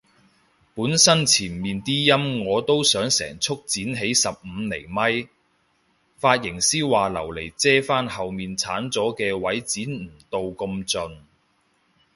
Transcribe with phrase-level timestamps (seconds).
[0.73, 5.29] 本身前面啲陰我都想成束剪起十五厘米，
[6.19, 11.17] 髮型師話留嚟遮返後面剷咗嘅位唔剪到咁盡